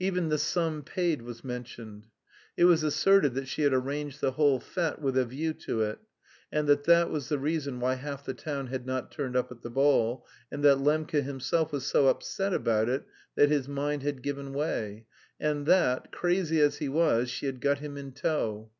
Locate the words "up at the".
9.36-9.70